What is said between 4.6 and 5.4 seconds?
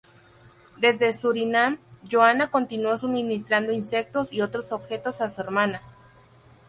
objetos a su